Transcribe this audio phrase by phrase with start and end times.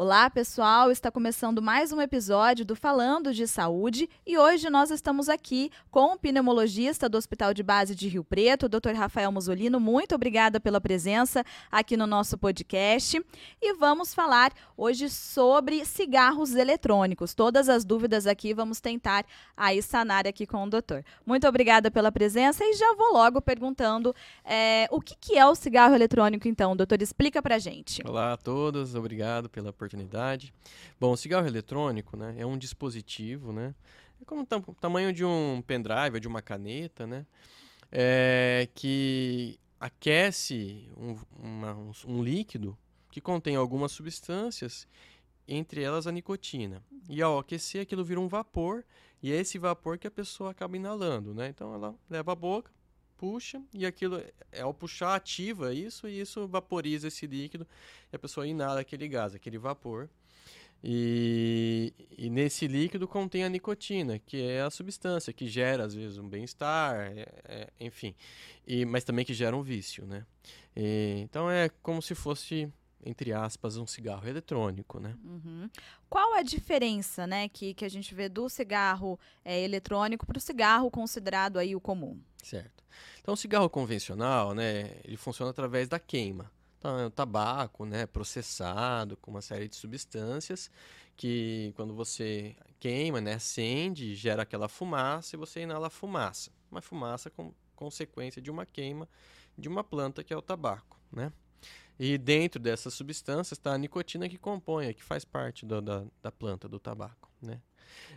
[0.00, 0.92] Olá, pessoal!
[0.92, 6.12] Está começando mais um episódio do Falando de Saúde e hoje nós estamos aqui com
[6.12, 8.92] o pneumologista do Hospital de Base de Rio Preto, o Dr.
[8.94, 9.80] Rafael Musolino.
[9.80, 13.20] Muito obrigada pela presença aqui no nosso podcast.
[13.60, 17.34] E vamos falar hoje sobre cigarros eletrônicos.
[17.34, 19.26] Todas as dúvidas aqui vamos tentar
[19.56, 21.04] aí sanar aqui com o doutor.
[21.26, 25.56] Muito obrigada pela presença e já vou logo perguntando é, o que, que é o
[25.56, 27.02] cigarro eletrônico, então, doutor?
[27.02, 28.00] Explica pra gente.
[28.06, 30.52] Olá a todos, obrigado pela oportunidade oportunidade.
[31.00, 33.74] Bom, o cigarro eletrônico né, é um dispositivo, né?
[34.20, 37.26] É como o tam tamanho de um pendrive, de uma caneta, né?
[37.90, 42.76] É, que aquece um, uma, um, um líquido
[43.10, 44.86] que contém algumas substâncias,
[45.46, 46.82] entre elas a nicotina.
[47.08, 48.84] E ao aquecer, aquilo vira um vapor,
[49.22, 51.48] e é esse vapor que a pessoa acaba inalando, né?
[51.48, 52.70] Então ela leva a boca,
[53.18, 57.66] puxa e aquilo, é, ao puxar, ativa isso e isso vaporiza esse líquido
[58.12, 60.08] e a pessoa inala aquele gás, aquele vapor.
[60.82, 66.18] E, e nesse líquido contém a nicotina, que é a substância que gera, às vezes,
[66.18, 68.14] um bem-estar, é, é, enfim,
[68.64, 70.24] e, mas também que gera um vício, né?
[70.76, 72.72] E, então é como se fosse
[73.04, 75.16] entre aspas, um cigarro eletrônico, né?
[75.24, 75.68] Uhum.
[76.08, 80.40] Qual a diferença, né, que, que a gente vê do cigarro é, eletrônico para o
[80.40, 82.20] cigarro considerado aí o comum?
[82.42, 82.84] Certo.
[83.20, 86.50] Então, o cigarro convencional, né, ele funciona através da queima.
[86.78, 90.70] Então, é o tabaco, né, processado com uma série de substâncias
[91.16, 96.50] que, quando você queima, né, acende, gera aquela fumaça e você inala a fumaça.
[96.70, 99.08] Uma fumaça com consequência de uma queima
[99.58, 101.32] de uma planta que é o tabaco, né?
[101.98, 106.30] E dentro dessas substâncias está a nicotina que compõe, que faz parte do, da, da
[106.30, 107.28] planta do tabaco.
[107.42, 107.60] Né?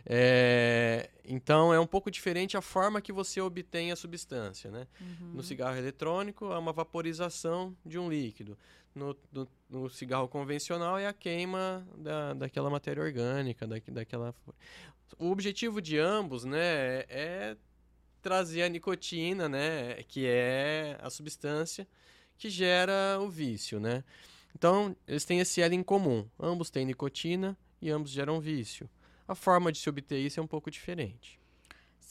[0.06, 4.70] É, então é um pouco diferente a forma que você obtém a substância.
[4.70, 4.86] Né?
[5.00, 5.32] Uhum.
[5.34, 8.56] No cigarro eletrônico é uma vaporização de um líquido.
[8.94, 14.34] No, no, no, cigarro convencional é a queima da, daquela matéria orgânica, da, daquela.
[15.18, 17.56] O objetivo de ambos, né, é
[18.20, 21.88] trazer a nicotina, né, que é a substância
[22.42, 24.02] que gera o vício, né?
[24.52, 26.28] Então, eles têm esse L em comum.
[26.40, 28.90] Ambos têm nicotina e ambos geram vício.
[29.28, 31.38] A forma de se obter isso é um pouco diferente.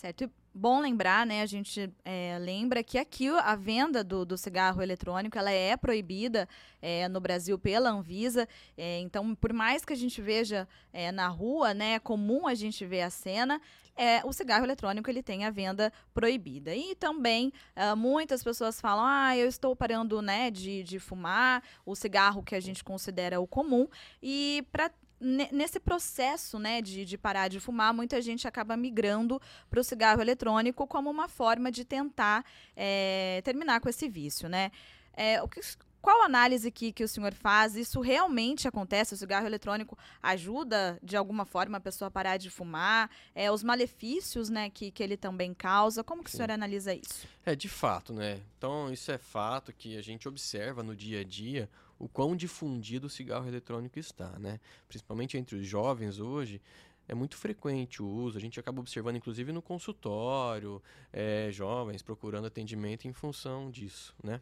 [0.02, 0.32] Certo.
[0.52, 1.44] Bom lembrar, né?
[1.44, 6.50] A gente é, lembra que aqui a venda do, do, cigarro eletrônico ela é proibida
[6.82, 8.50] é, no Brasil pela Anvisa.
[8.76, 12.56] É, então, por mais que a gente veja é, na rua, né, é comum a
[12.56, 13.62] gente ver a cena,
[13.96, 16.76] é, o cigarro eletrônico ele tem a venda proibida.
[16.76, 21.96] E também uh, muitas pessoas falam: ah, eu estou parando né, de, de fumar, o
[21.96, 23.88] cigarro que a gente considera o comum.
[24.20, 24.90] E para
[25.22, 29.40] nesse processo né, de, de parar de fumar, muita gente acaba migrando
[29.70, 32.44] para o cigarro eletrônico como uma forma de tentar
[32.76, 34.50] é, terminar com esse vício.
[34.50, 34.72] Né?
[35.14, 35.62] É, o que,
[36.02, 37.76] qual análise que, que o senhor faz?
[37.76, 39.14] Isso realmente acontece?
[39.14, 43.10] O cigarro eletrônico ajuda de alguma forma a pessoa a parar de fumar?
[43.36, 46.04] É, os malefícios né, que, que ele também causa?
[46.04, 46.38] Como que Sim.
[46.38, 47.28] o senhor analisa isso?
[47.46, 48.42] É, de fato, né?
[48.58, 51.70] Então, isso é fato que a gente observa no dia a dia
[52.04, 54.60] o quão difundido o cigarro eletrônico está, né?
[54.88, 56.62] Principalmente entre os jovens hoje,
[57.08, 58.38] é muito frequente o uso.
[58.38, 64.42] A gente acaba observando, inclusive, no consultório, é, jovens procurando atendimento em função disso, né?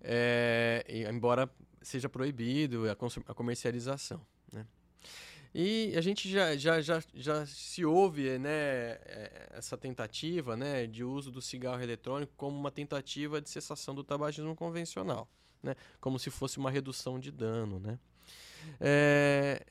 [0.00, 1.50] é, embora
[1.82, 4.20] seja proibido a, a comercialização.
[4.52, 4.66] Né?
[5.54, 11.02] E a gente já, já, já, já se ouve né, é, essa tentativa né, de
[11.02, 15.28] uso do cigarro eletrônico como uma tentativa de cessação do tabagismo convencional,
[15.62, 17.78] né, como se fosse uma redução de dano.
[17.80, 17.98] Né?
[18.80, 19.64] É,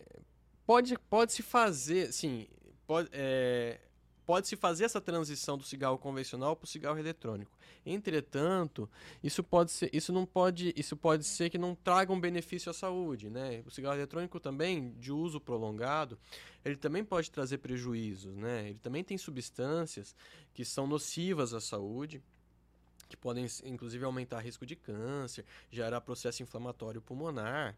[0.65, 2.47] pode, pode se fazer, sim,
[2.87, 3.79] pode, é,
[4.25, 7.51] pode-se fazer essa transição do cigarro convencional para o cigarro eletrônico.
[7.85, 8.89] Entretanto,
[9.23, 12.73] isso pode ser, isso não pode, isso pode ser que não traga um benefício à
[12.73, 13.61] saúde, né?
[13.65, 16.17] O cigarro eletrônico também, de uso prolongado,
[16.63, 18.69] ele também pode trazer prejuízos, né?
[18.69, 20.15] Ele também tem substâncias
[20.53, 22.23] que são nocivas à saúde
[23.07, 27.75] que podem inclusive aumentar risco de câncer, gerar processo inflamatório pulmonar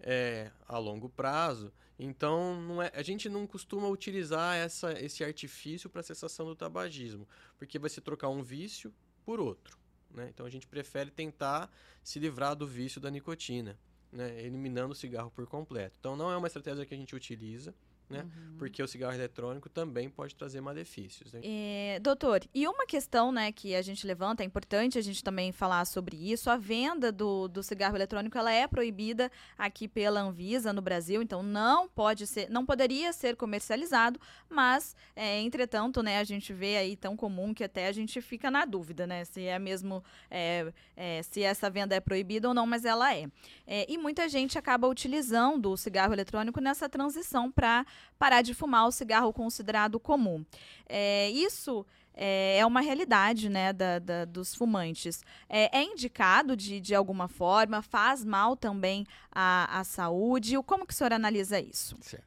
[0.00, 1.72] é, a longo prazo.
[1.98, 7.26] Então, é, a gente não costuma utilizar essa, esse artifício para cessação do tabagismo,
[7.58, 8.92] porque vai se trocar um vício
[9.24, 9.78] por outro.
[10.10, 10.28] Né?
[10.28, 11.70] Então, a gente prefere tentar
[12.02, 13.78] se livrar do vício da nicotina,
[14.12, 14.40] né?
[14.44, 15.96] eliminando o cigarro por completo.
[15.98, 17.74] Então, não é uma estratégia que a gente utiliza.
[18.08, 18.22] Né?
[18.22, 18.56] Uhum.
[18.58, 21.32] Porque o cigarro eletrônico também pode trazer malefícios.
[21.32, 21.40] Né?
[21.42, 25.52] É, doutor, e uma questão né, que a gente levanta, é importante a gente também
[25.52, 30.72] falar sobre isso, a venda do, do cigarro eletrônico ela é proibida aqui pela Anvisa
[30.72, 36.24] no Brasil, então não pode ser, não poderia ser comercializado, mas, é, entretanto, né, a
[36.24, 39.58] gente vê aí tão comum que até a gente fica na dúvida, né, se é
[39.58, 43.26] mesmo, é, é, se essa venda é proibida ou não, mas ela é.
[43.66, 47.84] é e muita gente acaba utilizando o cigarro eletrônico nessa transição para
[48.18, 50.44] parar de fumar o cigarro considerado comum.
[50.88, 55.22] É, isso é, é uma realidade né, da, da dos fumantes.
[55.48, 60.56] É, é, indicado de, de alguma forma, faz mal também à, à saúde.
[60.64, 61.96] Como que o senhor analisa isso?
[62.00, 62.24] Certo.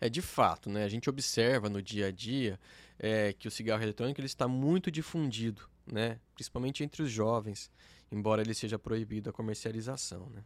[0.00, 0.84] É de fato, né?
[0.84, 2.60] A gente observa no dia a dia
[2.98, 6.18] é, que o cigarro eletrônico ele está muito difundido, né?
[6.34, 7.70] Principalmente entre os jovens,
[8.12, 10.44] embora ele seja proibido a comercialização, né?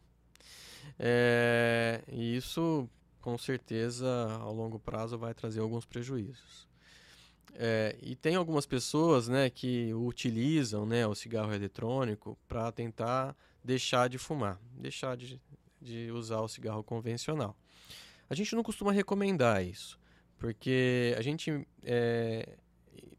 [0.99, 2.89] É, e isso
[3.29, 4.09] com certeza
[4.41, 6.67] ao longo prazo vai trazer alguns prejuízos.
[7.55, 14.09] É, e tem algumas pessoas né, que utilizam né, o cigarro eletrônico para tentar deixar
[14.09, 15.39] de fumar, deixar de,
[15.79, 17.55] de usar o cigarro convencional.
[18.31, 20.01] A gente não costuma recomendar isso,
[20.39, 22.57] porque a gente é,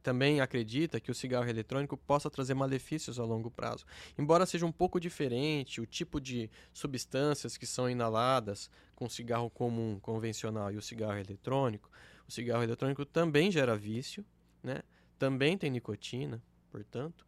[0.02, 3.86] também acredita que o cigarro eletrônico possa trazer malefícios a longo prazo.
[4.18, 9.50] Embora seja um pouco diferente o tipo de substâncias que são inaladas com o cigarro
[9.50, 11.90] comum, convencional e o cigarro eletrônico,
[12.28, 14.26] o cigarro eletrônico também gera vício,
[14.64, 14.82] né?
[15.18, 16.42] também tem nicotina,
[16.72, 17.26] portanto.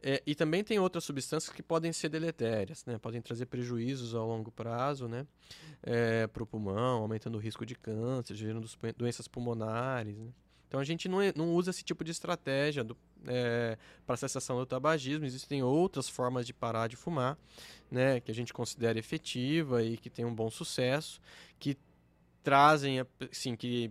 [0.00, 2.98] É, e também tem outras substâncias que podem ser deletérias, né?
[2.98, 5.26] podem trazer prejuízos a longo prazo né?
[5.82, 10.16] É, para o pulmão, aumentando o risco de câncer, gerando doenças pulmonares.
[10.16, 10.30] Né?
[10.68, 12.86] Então a gente não, não usa esse tipo de estratégia
[13.26, 13.76] é,
[14.06, 15.24] para cessação do tabagismo.
[15.24, 17.38] Existem outras formas de parar de fumar,
[17.90, 21.20] né, que a gente considera efetiva e que tem um bom sucesso,
[21.58, 21.76] que
[22.42, 23.90] trazem, assim, que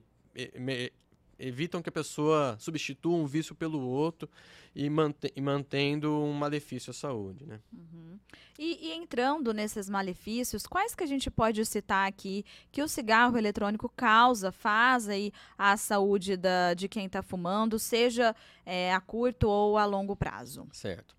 [1.39, 4.29] evitam que a pessoa substitua um vício pelo outro
[4.75, 7.59] e, mante e mantendo um malefício à saúde, né?
[7.71, 8.19] Uhum.
[8.59, 13.37] E, e, entrando nesses malefícios, quais que a gente pode citar aqui que o cigarro
[13.37, 18.35] eletrônico causa, faz aí à saúde da, de quem está fumando, seja
[18.65, 20.67] é, a curto ou a longo prazo?
[20.71, 21.15] Certo.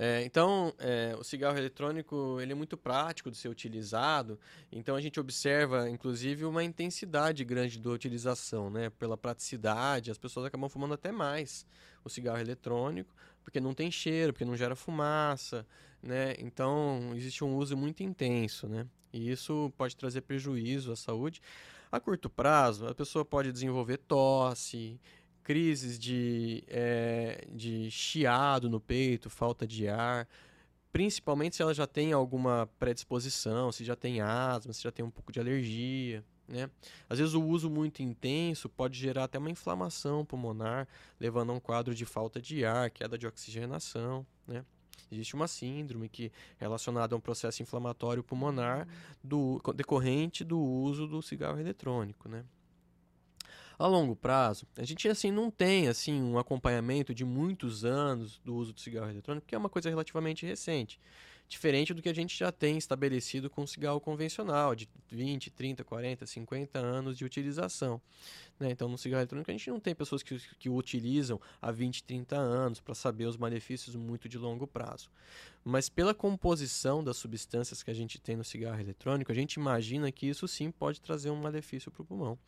[0.00, 4.38] É, então, é, o cigarro eletrônico ele é muito prático de ser utilizado,
[4.70, 8.90] então a gente observa, inclusive, uma intensidade grande da utilização, né?
[8.90, 11.66] Pela praticidade, as pessoas acabam fumando até mais
[12.04, 13.12] o cigarro eletrônico,
[13.42, 15.66] porque não tem cheiro, porque não gera fumaça,
[16.00, 16.36] né?
[16.38, 18.86] Então, existe um uso muito intenso, né?
[19.12, 21.42] E isso pode trazer prejuízo à saúde.
[21.90, 25.00] A curto prazo, a pessoa pode desenvolver tosse,
[25.48, 30.28] crises de, é, de chiado no peito, falta de ar,
[30.92, 35.10] principalmente se ela já tem alguma predisposição, se já tem asma, se já tem um
[35.10, 36.22] pouco de alergia.
[36.46, 36.68] Né?
[37.08, 40.86] Às vezes o uso muito intenso pode gerar até uma inflamação pulmonar,
[41.18, 44.26] levando a um quadro de falta de ar, queda de oxigenação.
[44.46, 44.62] Né?
[45.10, 46.26] Existe uma síndrome que
[46.60, 48.86] é relacionada a um processo inflamatório pulmonar
[49.24, 52.28] do, decorrente do uso do cigarro eletrônico.
[52.28, 52.44] Né?
[53.78, 58.56] A longo prazo, a gente assim não tem assim um acompanhamento de muitos anos do
[58.56, 60.98] uso do cigarro eletrônico, que é uma coisa relativamente recente.
[61.48, 65.82] Diferente do que a gente já tem estabelecido com o cigarro convencional, de 20, 30,
[65.82, 67.98] 40, 50 anos de utilização.
[68.60, 68.70] Né?
[68.70, 72.02] Então, no cigarro eletrônico, a gente não tem pessoas que, que o utilizam há 20,
[72.02, 75.08] 30 anos para saber os malefícios muito de longo prazo.
[75.64, 80.12] Mas, pela composição das substâncias que a gente tem no cigarro eletrônico, a gente imagina
[80.12, 82.38] que isso sim pode trazer um malefício para o pulmão.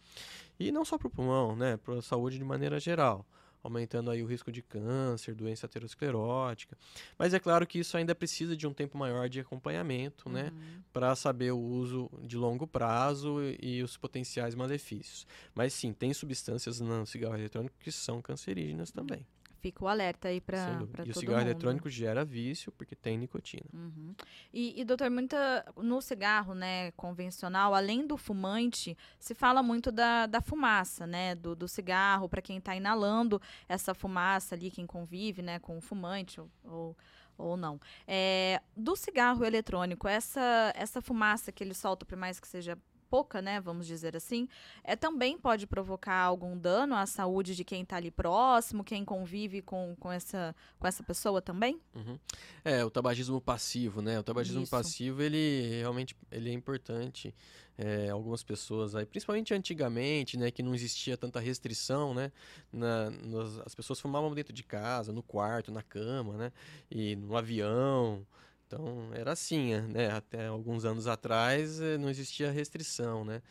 [0.60, 1.76] E não só para o pulmão, né?
[1.76, 3.26] para a saúde de maneira geral
[3.62, 6.76] aumentando aí o risco de câncer, doença aterosclerótica.
[7.18, 10.58] Mas é claro que isso ainda precisa de um tempo maior de acompanhamento, né, uhum.
[10.58, 15.26] né, para saber o uso de longo prazo e os potenciais malefícios.
[15.54, 19.26] Mas sim, tem substâncias no cigarro eletrônico que são cancerígenas também.
[19.60, 21.48] Fica o alerta aí para todo E o cigarro mundo.
[21.48, 23.66] eletrônico gera vício porque tem nicotina.
[23.72, 24.14] Uhum.
[24.52, 30.26] E, e, doutor, muita, no cigarro né, convencional, além do fumante, se fala muito da,
[30.26, 31.34] da fumaça, né?
[31.34, 35.80] Do, do cigarro, para quem está inalando essa fumaça ali, quem convive né, com o
[35.80, 36.96] fumante ou, ou
[37.40, 37.80] ou não.
[38.06, 42.76] É, do cigarro eletrônico, essa, essa fumaça que ele solta, por mais que seja
[43.10, 44.48] pouca, né, vamos dizer assim,
[44.84, 49.60] é, também pode provocar algum dano à saúde de quem está ali próximo, quem convive
[49.60, 51.80] com, com, essa, com essa pessoa também?
[51.92, 52.16] Uhum.
[52.64, 54.18] É, o tabagismo passivo, né?
[54.20, 54.70] O tabagismo Isso.
[54.70, 57.34] passivo, ele realmente ele é importante.
[57.76, 62.30] É, algumas pessoas aí, principalmente antigamente, né, que não existia tanta restrição, né,
[62.70, 66.52] na, nas, as pessoas fumavam dentro de casa, no quarto, na cama, né,
[66.90, 68.26] e no avião,
[68.70, 70.12] então era assim, né?
[70.12, 73.42] Até alguns anos atrás eh, não existia restrição, né?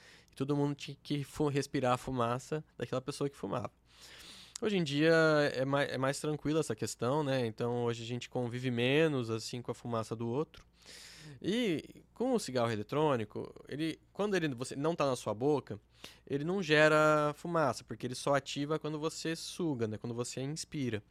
[0.45, 3.71] todo mundo tinha que respirar a fumaça daquela pessoa que fumava.
[4.61, 5.13] Hoje em dia
[5.53, 7.45] é mais, é mais tranquila essa questão, né?
[7.45, 10.63] Então hoje a gente convive menos assim com a fumaça do outro.
[11.41, 11.83] E
[12.13, 15.77] com o cigarro eletrônico, ele quando ele você não está na sua boca,
[16.25, 19.97] ele não gera fumaça, porque ele só ativa quando você suga, né?
[19.97, 21.03] Quando você inspira.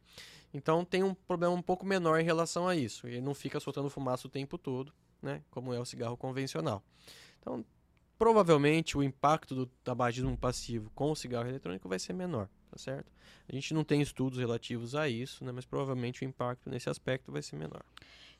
[0.53, 3.07] Então tem um problema um pouco menor em relação a isso.
[3.07, 5.43] Ele não fica soltando fumaça o tempo todo, né?
[5.51, 6.83] Como é o cigarro convencional.
[7.39, 7.63] Então,
[8.17, 13.11] provavelmente o impacto do tabagismo passivo com o cigarro eletrônico vai ser menor, tá certo?
[13.47, 15.51] A gente não tem estudos relativos a isso, né?
[15.51, 17.83] Mas provavelmente o impacto nesse aspecto vai ser menor.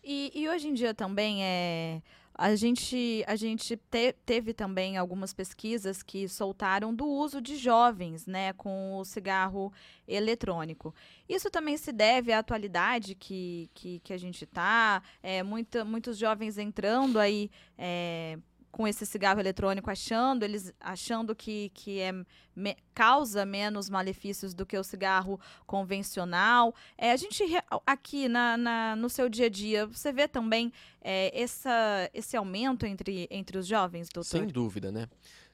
[0.04, 2.02] E, e hoje em dia também é
[2.40, 8.26] a gente, a gente te, teve também algumas pesquisas que soltaram do uso de jovens
[8.26, 9.74] né, com o cigarro
[10.08, 10.96] eletrônico.
[11.28, 16.18] Isso também se deve à atualidade que, que, que a gente está, é, muita, muitos
[16.18, 18.40] jovens entrando aí é,
[18.72, 22.12] com esse cigarro eletrônico achando eles achando que, que é
[22.56, 26.74] me, causa menos malefícios do que o cigarro convencional.
[26.98, 27.44] É, a gente
[27.86, 30.72] aqui na, na, no seu dia a dia você vê também
[31.02, 34.30] é, essa, esse aumento entre, entre os jovens doutor?
[34.30, 35.08] Sem dúvida né?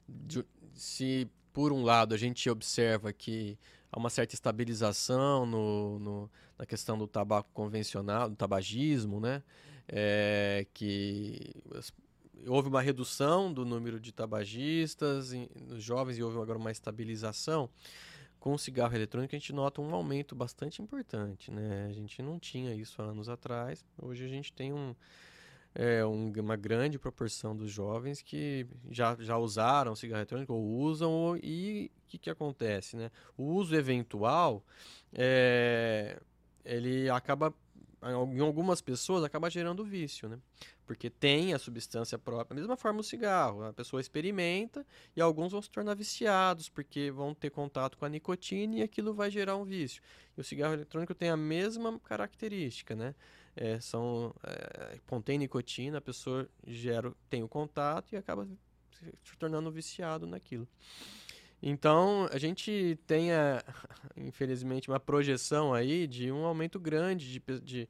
[0.08, 0.44] De,
[0.74, 3.58] se por um lado a gente observa que
[3.90, 9.42] há uma certa estabilização no, no na questão do tabaco convencional do tabagismo né?
[9.88, 11.54] É, que
[12.46, 15.32] houve uma redução do número de tabagistas
[15.68, 17.70] nos jovens e houve agora uma estabilização.
[18.38, 21.86] Com o cigarro eletrônico a gente nota um aumento bastante importante, né?
[21.88, 23.84] A gente não tinha isso há anos atrás.
[24.00, 24.94] Hoje a gente tem um,
[25.74, 31.10] é, um, uma grande proporção dos jovens que já, já usaram cigarro eletrônico ou usam
[31.10, 33.10] ou, e o que, que acontece, né?
[33.36, 34.64] O uso eventual
[35.12, 36.20] é,
[36.64, 37.52] ele acaba
[38.02, 40.38] em algumas pessoas acaba gerando vício, né?
[40.86, 42.54] Porque tem a substância própria.
[42.54, 43.64] Da mesma forma o cigarro.
[43.64, 48.08] A pessoa experimenta e alguns vão se tornar viciados porque vão ter contato com a
[48.08, 50.00] nicotina e aquilo vai gerar um vício.
[50.36, 53.14] E o cigarro eletrônico tem a mesma característica, né?
[53.56, 58.46] É, são, é, contém nicotina, a pessoa gera, tem o contato e acaba
[59.24, 60.68] se tornando viciado naquilo.
[61.62, 63.64] Então, a gente tem, a,
[64.16, 67.88] infelizmente, uma projeção aí de um aumento grande de, de,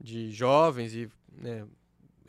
[0.00, 1.66] de jovens e né,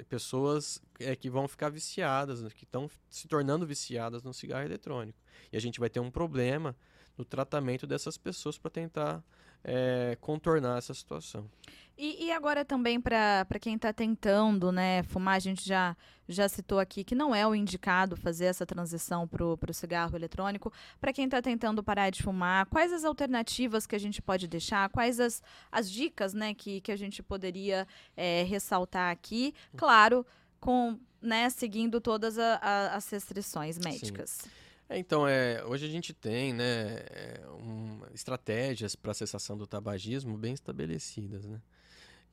[0.07, 5.19] pessoas é, que vão ficar viciadas, né, que estão se tornando viciadas no cigarro eletrônico.
[5.51, 6.75] E a gente vai ter um problema
[7.17, 9.23] no tratamento dessas pessoas para tentar
[9.63, 11.49] é, contornar essa situação.
[11.97, 15.95] E, e agora também para quem está tentando né, fumar, a gente já,
[16.27, 20.73] já citou aqui que não é o indicado fazer essa transição para o cigarro eletrônico.
[20.99, 24.89] Para quem está tentando parar de fumar, quais as alternativas que a gente pode deixar?
[24.89, 27.87] Quais as, as dicas né, que, que a gente poderia
[28.17, 29.53] é, ressaltar aqui?
[29.77, 30.25] Claro,
[30.59, 34.29] com né, seguindo todas a, a, as restrições médicas.
[34.31, 34.49] Sim.
[34.91, 40.37] É, então, é, hoje a gente tem né, é, um, estratégias para cessação do tabagismo
[40.37, 41.45] bem estabelecidas.
[41.45, 41.61] Né?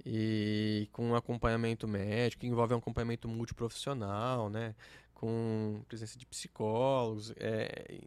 [0.05, 4.75] E com acompanhamento médico, que envolve um acompanhamento multiprofissional, né?
[5.15, 7.33] com presença de psicólogos.
[7.37, 8.01] É,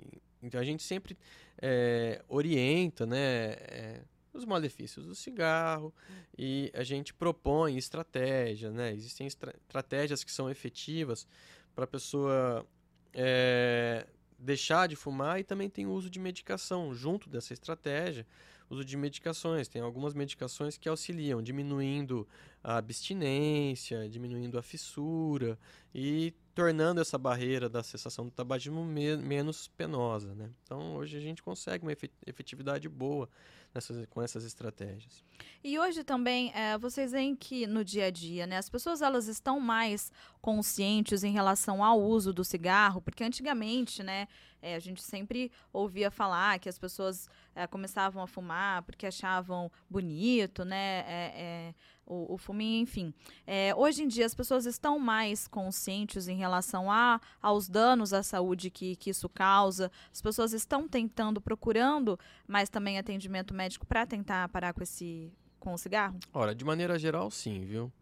[0.44, 1.18] então a gente sempre
[1.62, 4.02] é, orienta né, é,
[4.34, 5.94] os malefícios do cigarro
[6.38, 8.74] e a gente propõe estratégias.
[8.74, 8.92] Né?
[8.92, 11.26] Existem estra estratégias que são efetivas
[11.74, 12.68] para a pessoa
[13.14, 14.06] é,
[14.42, 18.26] deixar de fumar e também tem o uso de medicação junto dessa estratégia.
[18.72, 22.26] Uso de medicações, tem algumas medicações que auxiliam, diminuindo
[22.64, 25.60] a abstinência, diminuindo a fissura
[25.94, 30.34] e tornando essa barreira da cessação do tabagismo me menos penosa.
[30.34, 30.50] Né?
[30.64, 31.92] Então, hoje a gente consegue uma
[32.26, 33.28] efetividade boa
[33.74, 35.24] nessas, com essas estratégias.
[35.64, 39.28] E hoje também, é, vocês veem que no dia a dia, né, as pessoas elas
[39.28, 40.12] estão mais
[40.42, 44.28] conscientes em relação ao uso do cigarro, porque antigamente, né,
[44.62, 49.72] é, a gente sempre ouvia falar que as pessoas é, começavam a fumar porque achavam
[49.90, 51.76] bonito, né, é, é,
[52.06, 53.14] o, o fuminho, enfim.
[53.48, 58.22] É, hoje em dia as pessoas estão mais conscientes em relação a, aos danos à
[58.22, 59.92] saúde que, que isso causa.
[60.12, 65.74] As pessoas estão tentando, procurando mais também atendimento médico para tentar parar com esse com
[65.74, 66.20] o cigarro?
[66.34, 67.94] Ora, de maneira geral, sim, viu?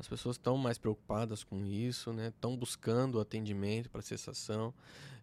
[0.00, 2.28] As pessoas estão mais preocupadas com isso, né?
[2.28, 4.72] Estão buscando atendimento para cessação,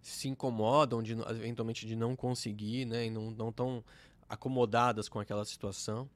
[0.04, 3.08] se incomodam de, eventualmente de não conseguir, né?
[3.08, 3.84] E não estão
[4.30, 6.08] acomodadas com aquela situação.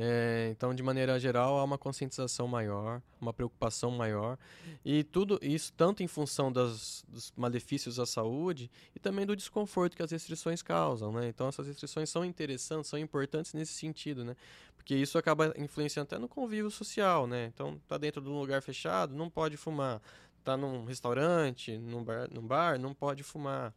[0.00, 4.38] É, então, de maneira geral, há uma conscientização maior, uma preocupação maior,
[4.84, 9.96] e tudo isso tanto em função das, dos malefícios à saúde e também do desconforto
[9.96, 11.26] que as restrições causam, né?
[11.26, 14.36] Então, essas restrições são interessantes, são importantes nesse sentido, né?
[14.76, 17.50] Porque isso acaba influenciando até no convívio social, né?
[17.52, 20.00] Então, tá dentro de um lugar fechado, não pode fumar
[20.38, 23.74] está num restaurante, num bar, num bar, não pode fumar.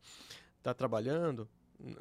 [0.58, 1.50] Está trabalhando,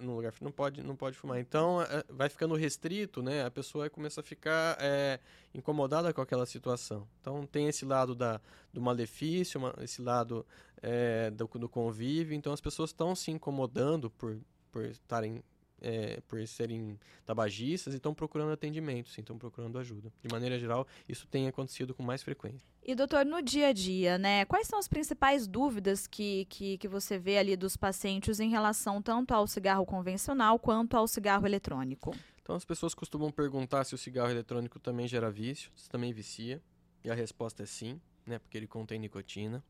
[0.01, 1.41] num lugar não pode não pode fumar.
[1.41, 3.45] Então é, vai ficando restrito né?
[3.45, 5.19] A pessoa começa a ficar é,
[5.55, 7.07] incomodada com aquela situação.
[7.21, 8.41] Então tem esse lado da
[8.73, 10.47] do malefício uma, esse lado
[10.83, 12.35] é, do, do convívio.
[12.35, 14.39] Então as pessoas estão se incomodando por
[14.71, 15.43] por estarem
[15.81, 20.13] é, por serem tabagistas e estão procurando atendimento, sim, estão procurando ajuda.
[20.23, 22.69] De maneira geral, isso tem acontecido com mais frequência.
[22.83, 26.89] E, doutor, no dia a dia, né, quais são as principais dúvidas que, que, que
[26.89, 32.15] você vê ali dos pacientes em relação tanto ao cigarro convencional quanto ao cigarro eletrônico?
[32.43, 36.61] Então, as pessoas costumam perguntar se o cigarro eletrônico também gera vício, se também vicia,
[37.05, 39.63] e a resposta é sim, né, porque ele contém nicotina.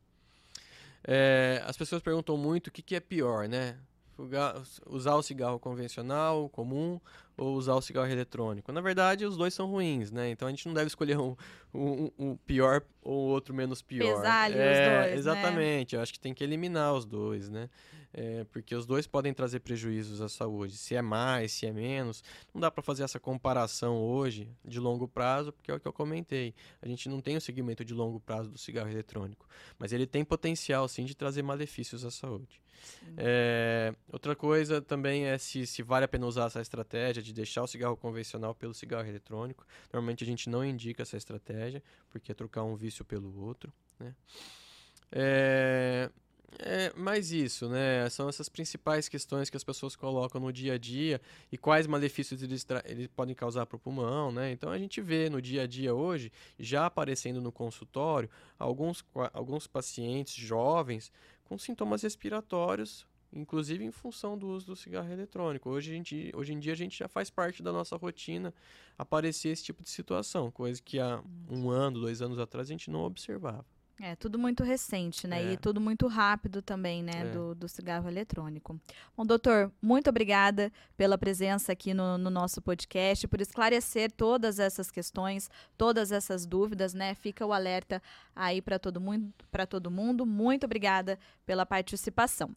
[1.02, 3.78] É, as pessoas perguntam muito o que, que é pior, né?
[4.86, 7.00] Usar o cigarro convencional, comum,
[7.36, 8.70] ou usar o cigarro eletrônico.
[8.70, 10.30] Na verdade, os dois são ruins, né?
[10.30, 11.34] Então a gente não deve escolher um,
[11.72, 14.16] um, um pior ou outro menos pior.
[14.16, 15.14] Pesar é, os dois, né?
[15.14, 15.94] Exatamente.
[15.94, 15.98] Né?
[15.98, 17.70] Eu acho que tem que eliminar os dois, né?
[18.12, 20.76] É, porque os dois podem trazer prejuízos à saúde.
[20.76, 22.22] Se é mais, se é menos.
[22.52, 25.92] Não dá para fazer essa comparação hoje de longo prazo, porque é o que eu
[25.92, 26.54] comentei.
[26.82, 29.46] A gente não tem o segmento de longo prazo do cigarro eletrônico.
[29.78, 32.60] Mas ele tem potencial, sim, de trazer malefícios à saúde.
[33.16, 37.62] É, outra coisa também é se, se vale a pena usar essa estratégia de deixar
[37.62, 39.66] o cigarro convencional pelo cigarro eletrônico.
[39.92, 43.72] Normalmente a gente não indica essa estratégia, porque é trocar um vício pelo outro.
[43.98, 44.14] Né?
[45.12, 46.10] É,
[46.58, 48.08] é mais isso, né?
[48.10, 51.20] São essas principais questões que as pessoas colocam no dia a dia
[51.50, 54.50] e quais malefícios eles, eles podem causar para o pulmão, né?
[54.52, 59.66] Então a gente vê no dia a dia hoje, já aparecendo no consultório, alguns, alguns
[59.66, 61.12] pacientes jovens
[61.50, 65.68] com sintomas respiratórios, inclusive em função do uso do cigarro eletrônico.
[65.68, 68.54] Hoje, a gente, hoje em dia a gente já faz parte da nossa rotina
[68.96, 72.88] aparecer esse tipo de situação, coisa que há um ano, dois anos atrás a gente
[72.88, 73.66] não observava.
[74.02, 75.42] É, tudo muito recente, né?
[75.42, 75.52] É.
[75.52, 77.20] E tudo muito rápido também, né?
[77.20, 77.24] É.
[77.24, 78.80] Do, do cigarro eletrônico.
[79.14, 84.90] Bom, doutor, muito obrigada pela presença aqui no, no, nosso podcast, por esclarecer todas essas
[84.90, 87.14] questões, todas essas dúvidas, né?
[87.14, 88.02] Fica o alerta
[88.34, 90.24] aí para todo mundo, para todo mundo.
[90.24, 92.56] Muito obrigada pela participação.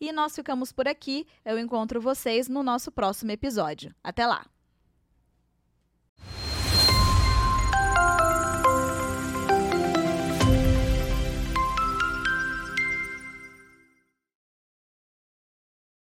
[0.00, 1.24] E nós ficamos por aqui.
[1.44, 3.94] Eu encontro vocês no nosso próximo episódio.
[4.02, 4.44] Até lá!